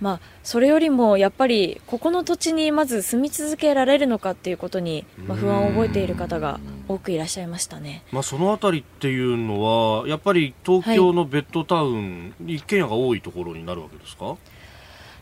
[0.00, 14.36] まあ、それよりもやっぱりここの土地にまず住み続けられるのかっていうことに、まあ、不安を覚えている方が多くいらっしゃいましたね、まあ、その辺りっていうのはやっぱり東京のベッドタウン、はい、一軒家が多いところになるわけですか？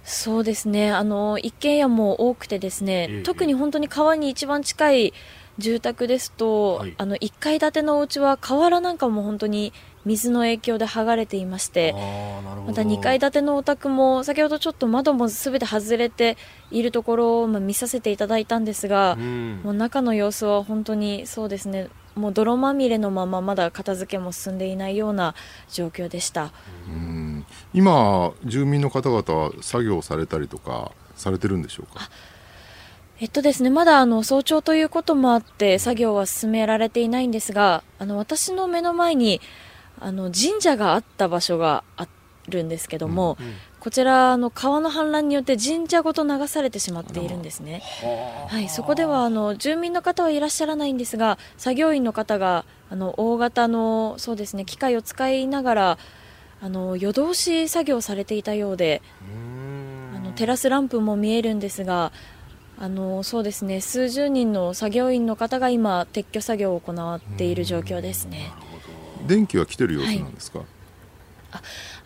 [0.04, 0.90] そうですね。
[0.90, 5.14] あの一軒家も多くてですね、ええ、特に本当に川に一番近い
[5.58, 9.72] 住宅ですと、はい、あの1階建てのお家は瓦なんかも本当に
[10.04, 11.94] 水の影響で剥がれていまして
[12.66, 16.36] また2階建てのお宅も先ほどちょっと窓もすべて外れて
[16.70, 21.88] いるところを、まあ、見させていただいたんですが、うん、もう中の様子は本当にそうですね。
[22.16, 25.34] もう泥まみれのまままだ片付けも進んでいないような
[25.72, 26.52] 状況でした。
[26.88, 27.23] うん
[27.74, 32.08] 今、住民の方々は作業されたりとかされてるんでしょうか？
[33.20, 39.40] えっとですね、まだあの早朝ということもあって作業は進められていないんですがあの私の目の前に
[40.00, 42.08] あの神社があった場所があ
[42.48, 47.82] るんですけども、うんうん、こちらの川の氾濫によって神社ごと流されてしまっているんですね、
[48.48, 55.98] はい、そこではあの住民の方はいらっしゃらないんですが作業員の方があの大型のそうですね機械を使いながら
[56.64, 59.02] あの夜通し作業されていたようで
[60.16, 62.10] あのテラスランプも見えるんですが
[62.78, 68.50] あのそうですね数十人の作業員の方が今撤去作業を行っている状況ですね。
[69.26, 70.68] 電気は来てる様子なんですか、はい。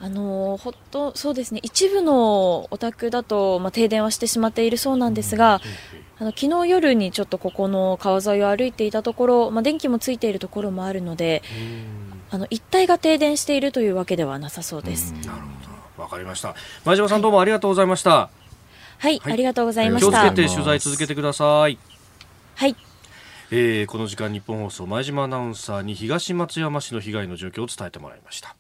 [0.01, 5.61] あのほっとそうですね一部のお宅だと、まあ、停電はしてしまっているそうなんですが、
[6.19, 11.43] あの昨日夜にちょっとここの川沿いを歩いていたところ、まあ、電気もついているところもあるので、
[12.31, 15.13] あの一帯が停電しているというわけではなさそうです。
[15.13, 15.47] なるほ
[15.97, 16.55] ど、わかりました。
[16.85, 18.11] 前島さん、どうもありがとうございました。
[18.99, 20.11] はい、はい、ありがとうございました。
[20.11, 21.79] 気をつけて取材続けてください。
[22.57, 22.77] はい。
[23.51, 28.58] えー、この時間日本放送前島アナウンサーに東松山市の被害の状況を伝えてもらいました。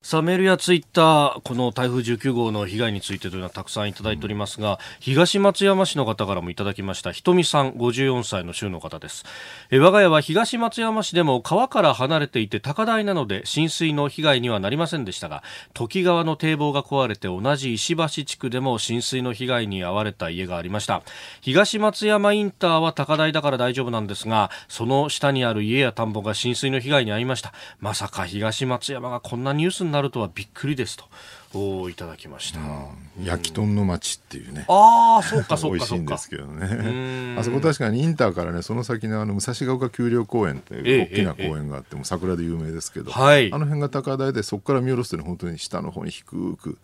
[0.00, 9.24] さあメールやツイッターこの台風19号の被害についてというのはたくさんいただいておりますが、東松山市の方からもいただきましたひとみさん54歳の州の方です。
[9.72, 15.42] え我が家は東松山市でも川から離れていて高台なので浸水の被害にはなりませんでしたが
[15.74, 21.02] 土岐川の堤防が壊れて同じ石橋地区でも浸水の被害に遭われた家がありました。
[21.40, 27.52] 東松山インターは高台だから大丈夫なんですがその下にある家や田んぼが浸水の被害に遭いました。
[27.80, 31.04] まさか東松山がこんなニュースになるとはびっくりですと。
[31.54, 34.66] おいただきました、うん、焼き豚の町っていうね。
[34.68, 37.36] ああそうかそうか美味しいんですけどね。
[37.38, 46.76] あそこ確かにインターからねその先のあの武蔵ヶ丘丘陵公園という大きな公園があって、も桜で有名ですけど、はい、あの辺が高台でそこから見下ろすとね本当に下の方に低く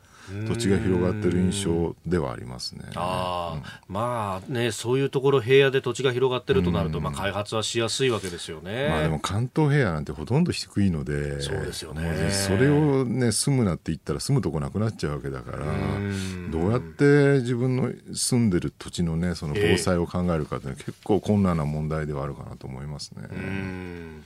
[0.46, 2.84] 土地が広がってる印象ではありますね。
[2.94, 8.88] あうん、まあね、そういうところ平野で土地が広がってるとなると、まあ開発はしやすいわけですよね。
[8.88, 12.30] まあでも関東平野なんてほとんど低いので、そうですよね。
[12.30, 15.66] それをね住むなって言ったら住むとこなくなっちゃうわけだから、
[16.50, 23.24] どうやって自分の住んでる土地のねその防災を考えるかって結構困難な問題ではあるかなと思いますね。
[23.30, 24.20] えー、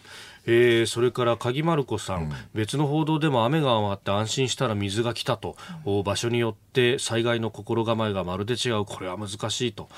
[0.87, 8.85] それから鍵丸子さん、うん、別の報道でも雨が上がって安心したら水が来たと、うん、場所によって災害の心構えがまるで違う。
[8.85, 9.89] これは難しいと。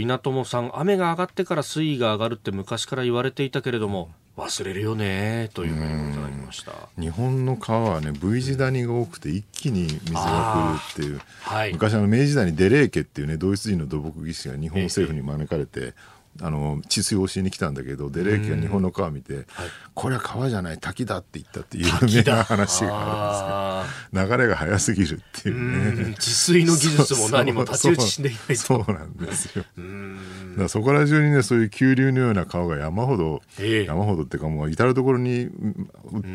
[0.00, 6.72] 稲友さん雨が上がってから水位が上がるって昔から言われていたけれども忘れるよねというメールをいただきました。
[6.98, 15.94] 日本の川はね V 字谷が多くて一気に水が来るっていう、はい、昔あの明治時代にデレー家っていうねドイツ人の土木技師が日本政府に招かれて、
[16.42, 19.46] あの治水を教えに来たんだけどデレーキが日本の川見て、
[19.94, 26.14] これは川じゃない滝だって言ったっていう有名な話があるんですけど流れが速すぎるっていうね。
[26.18, 29.64] 治水の技術も何も太刀打ちしないそうなんですよ。
[29.64, 35.48] だからそこら中にねそういう急流のような川が山ほど、えー、山ほどっていうかもう至る所に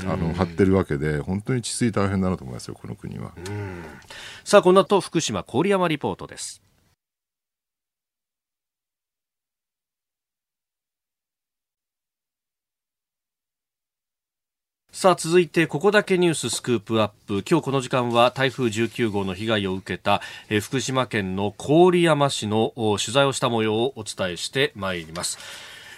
[0.07, 3.31] あの張ってるわけで本当に治水大変だなと思いますよこの国は。
[4.43, 6.61] さあこの後福島郡山リポートです
[14.95, 17.43] さあ続いてここだけニューススクープアップ。
[17.45, 20.21] 今日この時間は台風19号の被害を受けた、
[20.61, 25.37] 福島県の郡山市の取材をした模様をお伝えしてまいります。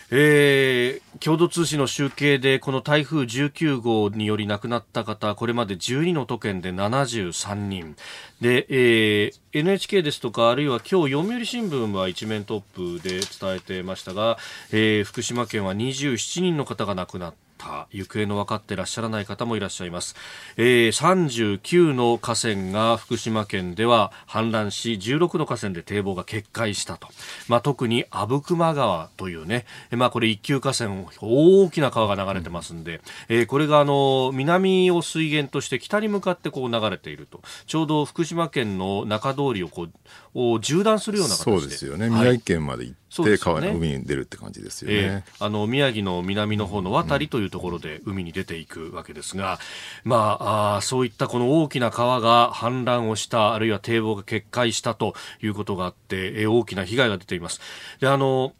[0.09, 7.95] えー、共同通信の集計でこの台風19号により亡くなった方これまで12の都県で73人。
[8.41, 14.39] で、えー、NHK ですとかあるいは今日読売新聞は一面トップで伝えてましたが、
[14.71, 17.46] えー、福島県は27人の方が亡くなった。
[17.57, 20.15] 方行方の分かっていらっしゃらない方もいらっしゃいます、
[20.55, 27.07] えー、39の河川が福島県では氾濫し16の河川で堤防が決壊したと、
[27.47, 37.41] まあ、特に阿武隈川というね、まあ、これ一級河川大きな川が流れてますんで、えー、これがあの南を水源として北に向かってこう流れていると。
[37.65, 39.91] ちょうど福島県の中通りをこう
[40.26, 40.26] を
[40.61, 41.59] 縦断するような形で。
[41.59, 49.59] そうですよね、宮城県まで行って川の海に出るって感じですよね、えー、あの宮城の南の方の渡りというところで海に出ていくわけですが、
[50.03, 57.59] まああそういったこの大きな川が氾濫をしたあるいは堤防が決壊したということがあって、えー、大きな被害が出ています。
[57.99, 58.53] であの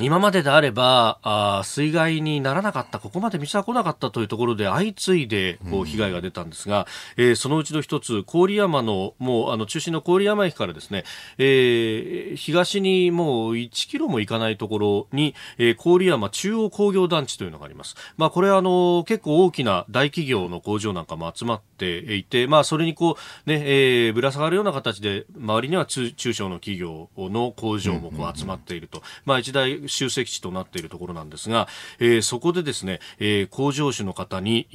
[0.00, 6.86] 今までであればあ水害にならなかったここまで水は来なかったというところで相次いでこう被害が出たんですが、
[7.18, 11.04] うん、えー、そのうちの一つ郡山のもうあの中心の郡山駅からですね、
[11.36, 17.94] えー、東にもう1キロも行かないところに、えー、郡山中央工業団地というのがあります。
[18.16, 31.68] まあこれはあの結構大きな大企業の工場なんかも集まっていて、まあそれにこうね、えー、ぶら下がるような形で周りには中小の企業の工場もこう集まっていると、まあ一大集積地となっているところなんですが、
[31.98, 34.66] えー、そこでですね、えー、工場主の方に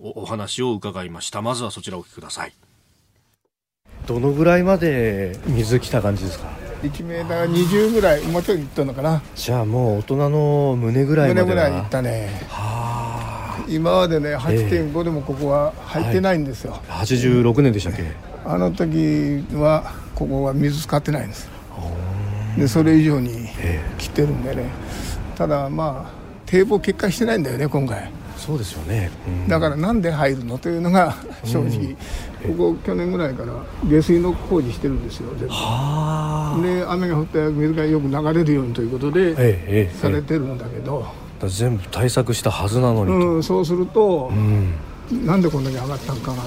[0.00, 1.42] お話を伺いました。
[1.42, 2.52] まずはそちらをお聞きください。
[4.06, 6.48] どのぐらいまで水来た感じですか
[6.82, 9.22] ？1メーター20ぐらいもうちょいいったのかな。
[9.36, 12.46] じゃあもう大人の胸ぐらいまで胸ぐらいいったね。
[12.48, 13.64] はあ。
[13.68, 18.10] 今までね8.5でもここは入ってないんですよ、はい、86年でしたっけ？
[18.44, 21.48] あの時はここは水使ってないんです
[22.56, 23.48] でそれ以上に
[23.98, 24.70] 来てるんでね。
[25.36, 28.10] ただまあ堤防決壊してないんだよね今回。
[28.36, 31.94] そうですよね、うん、だからなんで入るのというのが正直、
[32.44, 33.52] うん、ここ去年ぐらいから
[33.84, 36.66] 下水の工事してるんですよ全部。
[36.66, 39.34] で雨が降ったら水がよく流れるようにということで、え
[39.68, 41.06] え、されてるんだけど、
[41.46, 44.74] 全部対策したはずなのに、うん、そうすると、うん、
[45.24, 46.42] なんでこんなに上がったのかが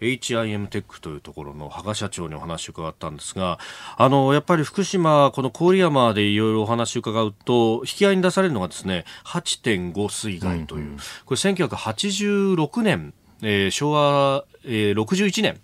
[0.00, 3.58] HIM テックというところの羽賀社長にお話を伺ったんですが、
[3.96, 15.60] あの、やっぱり福島、この郡山でいろいろお話を伺うと、引き合いに出されるのがですね、8.5水害という、うんうん、これ1986年えー、昭和、えー、61年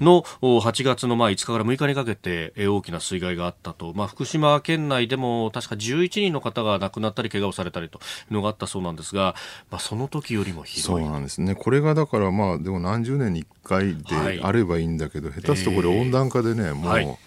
[0.00, 9.34] の8月のまあ5日から6日にかけて、えー、大きな水害があったと、まあ、福島県内でも確か11人の方が亡くなったり怪我をされたりというのがあったそうなんですが、
[9.70, 11.02] まあ、その時よりもひどい。
[11.02, 11.54] そうなんですね。
[11.54, 17.18] これがだからまあでも何十年に1回であればいいんだけど、はい、下手すとこれ温暖化でね、もう、はい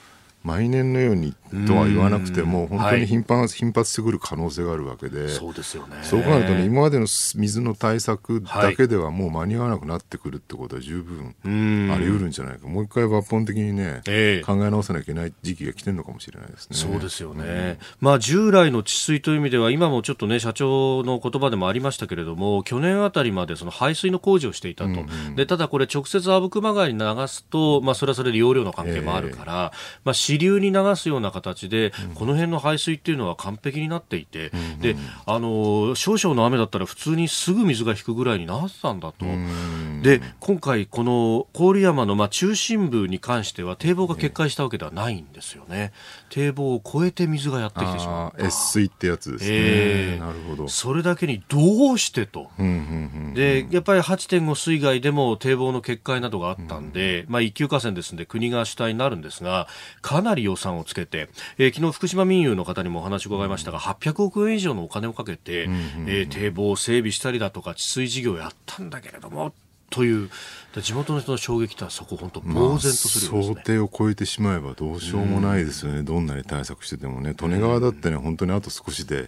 [0.43, 1.33] 毎年のように
[1.67, 5.97] とは言わなくても、本当に頻繁、はい、頻発してくる可能性があるわけで、そうですよね。
[6.01, 11.35] そう考えるとね、今までの水の対策だけではもう間に合わなくなってくるってことは十分
[11.93, 12.67] あり得るんじゃないか。
[12.67, 16.77] もう一回抜本的にね、えー、考え直さなきゃいけない時期が来てるのかもしれないですね。
[16.77, 17.43] そうですよね。
[17.43, 24.89] うん、まあ従来の治水という意味では、今もちょっとね、社長の言葉でもありましたけれども、去年あたりまでその排水の工事をしていたと。
[24.89, 39.25] うんうん、で、ただこれ直接阿武隈川に流すと、まあそれはそれで容量の関係もあるから、えー、まあ支流に流すような形で、この辺の排水っていうのは完璧になっていて、であの少々の雨だったら普通にすぐ水が引くぐらいになってたんだと、
[40.01, 45.91] で今回、この郡山のまあ中心部に関しては堤防が決壊したわけではないんですよね、
[46.29, 48.33] 堤防を越えて水がやってきてしまう。
[48.41, 50.69] 越水ってやつですね、えー、なるほど。
[50.69, 52.49] それだけにどうしてと、
[53.33, 59.67] でやっぱり8.5水害でも堤防の決壊などがあったんで、まあ、一級河川ですので国が主体になるんですが
[60.21, 65.63] かなり予算をつけて、えー、昨日福島民友の方にもお話を伺いましたが、800億円以上のお金をかけて、
[66.07, 69.51] えー、堤防を整備したりだとか治水事業をやったんだけれども
[69.89, 70.29] という
[70.81, 73.37] 地元の人の衝撃とはそこ本当呆然とする、ね。
[73.37, 77.35] まあ、想定を超えてしまえばどうしようもないですよね、どんなに対策しててもね。
[77.41, 79.27] 利根川だってね本当にあと少しで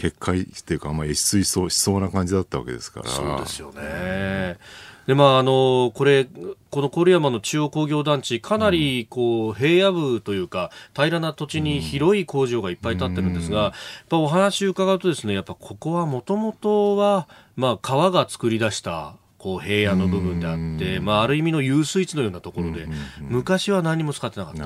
[0.00, 3.08] 決壊っていうか、まあ、越水しそうな感じだったわけですから。
[3.08, 4.58] そうですよね。
[5.06, 6.28] でまあ、あのこれ、
[6.70, 13.72] この郡山の中央工業団地、かなりこう平野部というか、平らな土地に広い工場がいっぱい建ってるんですが、やっ
[14.08, 22.86] ぱお話伺うと、ですねやっぱここはもともとは、まあ、川が作り出したこう平野の部分であって、まあ、ある意味の遊水地のようなところで、
[23.20, 24.60] 昔は何も使ってなかった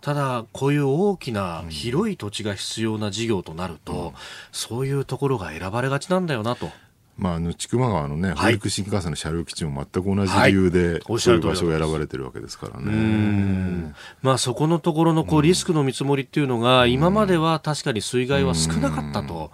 [0.00, 4.14] ただ、こういう大きな広い土地が必要な事業となると、
[4.50, 6.70] そういうところが選ばれがちなんだよなと。
[7.18, 13.92] まあ、あの千曲川のね、北陸新幹線の車両基地も全く同じ理由で、はい、そういう場所が選ばれてるわけですからね。
[14.22, 19.50] まあ、そこのところのこうリスクの見積もりっていうのが、今までは確かに水害は少なかったと。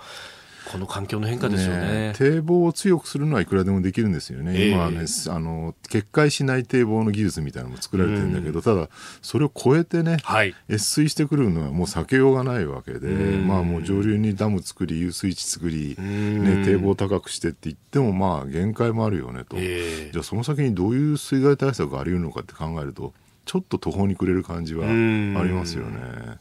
[0.75, 8.89] この環境の変化ですよね、ね、堤防を強くするのはいくらでもできるんですよね、えー、今はねあの決壊しない堤防の技術みたいなのも作られてるんだけど、ただ
[9.23, 23.13] それを超えてね、はい、越水してくるのはもう避けようがないわけで、まあもう上流にダム作り遊水地作り、ね、堤防高くしてって言ってもまあ限界もあるよねと、えー、じゃあその先にどういう水害対策があり得るのかって考えると
[23.45, 26.39] ちょっと途方に暮れる感じはありますよね。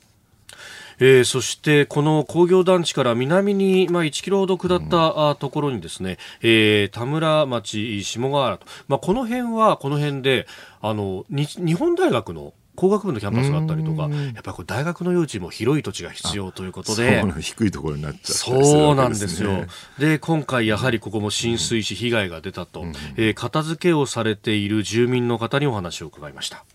[1.00, 10.48] えー、そしてこの工業団地から南に、まあ、1キロほど下った、ところにですね、えー、田村町下川原と、まあ、この辺はこの辺で
[10.82, 14.08] あの日本大学の工学部のキャンパスがあったりとか、や
[14.40, 19.66] っぱり大学の用地も広い土地が必要ということで、低いところになっちゃう、そうなんですよ。
[20.00, 26.66] で、今回やはりここも浸水し被害が出たと、うん、えー、片付けをされている住民の方にお話を伺いました。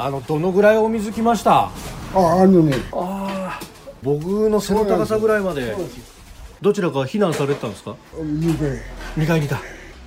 [0.00, 1.70] あのどのぐらいお水来ました？
[2.14, 2.76] ああるね。
[2.92, 3.60] ああ
[4.00, 5.74] 僕の背の高さぐらいまで。
[6.60, 8.78] どちらか避難されてたんですか？2階
[9.16, 9.60] 2階にいた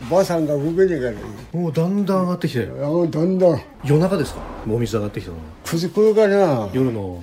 [0.10, 2.62] ばあさんが動けねえからもうだんだん上がってきて。
[2.62, 3.62] あだんだん。
[3.84, 4.40] 夜中ですか？
[4.66, 5.38] お水上がってきたの。
[5.66, 6.70] 9時頃かな。
[6.72, 7.22] 夜の。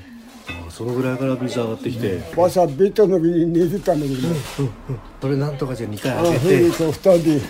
[0.66, 6.44] あそのぐらいから水上がってきて、ばあさんベッドの上に寝てたんだけど、うんうんうん、それなんとかじゃ2回上げて。
[6.44, 7.40] あ2人で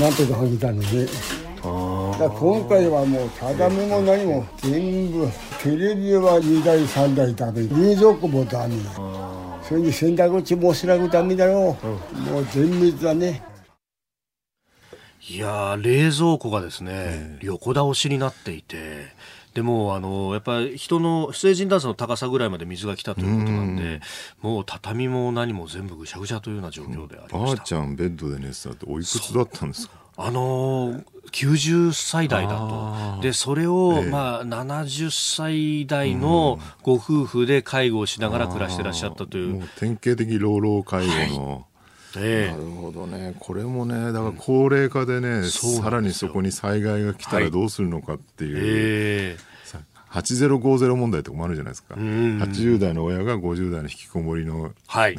[0.00, 1.06] なんとか上げたのね
[2.18, 5.28] だ今回はもうただめも何も全部
[5.62, 8.74] テレビは2台3台ダメ冷蔵庫もダメ。
[9.62, 11.86] それに洗濯機もしなくダメだよ、う。
[11.86, 13.42] ん、もう全滅だね。
[15.28, 19.08] いや冷蔵庫がですね、横倒しになっていて
[19.54, 24.00] でもあのやっぱり人の成人男性の高さぐらいまで水が来たということなんで、
[24.40, 27.56] もう畳も何も全部ぐしゃぐしゃというような状況でありました。
[27.56, 30.05] ばあちゃんベッドで寝てたっておいくつだったんですか？
[30.16, 33.20] あのー90歳代だと。
[33.20, 39.54] で、それを、ええ、まあ、70歳代のご夫婦で介護をしながら暮らしてらっしゃったという。
[39.54, 41.64] もう典型的老老介護の、はい。
[42.18, 49.36] えなるほどね、これもね、だから高齢化でね、うん、さらにそこに災害が来たらどうするのかっていう、
[50.10, 54.72] 8050問題とかもあるじゃないですか、うん、80代の親が50代の引きこもりの、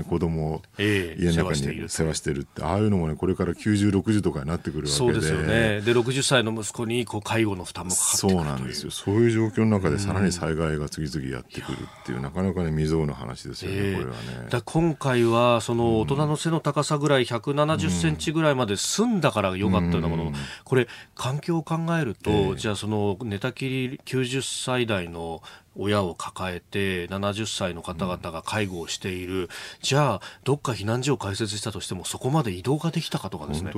[0.10, 2.42] 子供を家の中に世話してる。
[2.42, 14.12] って、ああいうのもね、これから90、60とかになってくるわけで、そうですよね、で60歳の息子にこう介護の負担もかかってそうなんですよ、そういう状況の中で、さらに災害が次々やってくるっていう、なかなかね、未曾有の話ですよね、えー、これは
[14.44, 14.50] ね。
[14.50, 20.34] だ今回は、その大人の背の高さぐらい、170センチぐらいまで済んだからよかったようなもの、うん、
[20.64, 25.42] これ、環境を考えると、えー、じゃあ、その寝たきり90歳最大の
[25.78, 29.48] 親を抱えて70歳の方々が介護をしている、うん、
[29.82, 33.72] じゃあどっか避難所を開設したとしてもそこまで移動ができたかとかですね。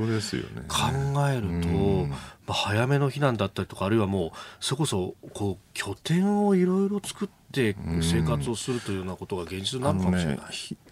[0.56, 0.64] ね。
[0.68, 2.18] 考えると、うん、ま
[2.50, 10.44] あ、早めの避難だったりとかあるいはもうそれこそこう拠点をいろいろ作って生活をするというようなことが現実なのかもしれない、ね、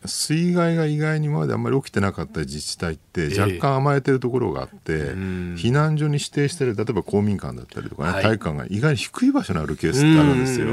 [0.06, 10.68] 水害が意外に今まであんまり起きてなかった自治体って若干甘えてるところがあって、えー、避難所に指定してる例えば公民館だったりとかね、はい、体育館が意外に低い場所にあるケースってあるんですよ。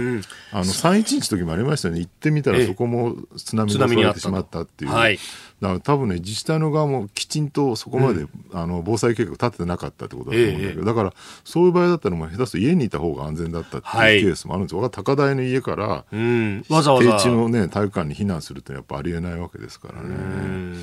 [0.52, 2.00] あの311の時もありましたよね。
[2.00, 4.92] 行ってみたらそこも津波が襲われてしまったっていう。
[4.92, 5.18] はい、
[5.60, 11.14] だから多分ね自治体の側もきちんとそこまで、うん、あの防災計画立ててなかったってことだと思うんだけど、えー、だから
[11.44, 14.80] そういう場合だったらもう下手すると家にいた方が安全だったっていうケースもあるんですよ。
[14.80, 17.16] はい、高台の家から、うん、わざわざ。
[17.16, 20.76] 低地のね体育館に避難するってやっぱありえないわけですからね。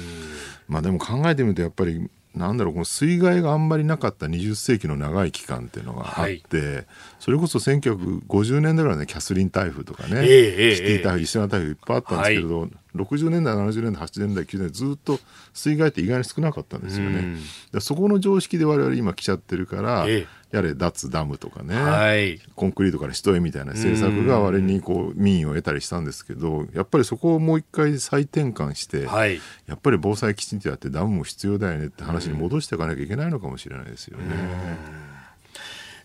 [0.68, 6.86] まあでも考えてみるとやっぱりなんだろうこの水害があんまりなかった20世紀の長い期間っていうのがあって、はい、
[7.22, 15.20] それこそ1950年代ぐらいねキャスリン台風とかね、えー、シティ台風、石川台風いっぱいあったんですけれど、はい、60年代70年代80年代90年代ずっと
[15.54, 17.38] 水害って意外に少なかったんですよね。
[17.80, 35.11] そこの常識で我々今来ちゃってるから、えーやれ脱ダムとかね、はい、コンクリートから人へみたいな政策が割にこう民意を得たりしたんですけどやっぱりそこをもう一回再転換して、はい、やっぱり防災きちんとやってダムも必要だよねって話に戻していかなきゃいけないのかもしれないですよね。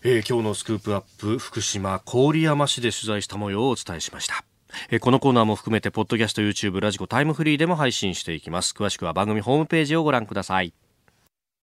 [0.03, 4.43] えー、今日のスクープアップ福島郡山市で取材した模様をお伝えしました。
[4.89, 10.73] えこのコーナーも含めてポッドキャスト YouTube ラジコタイムフリーでも配信していきます詳しくは番組ホームページをご覧ください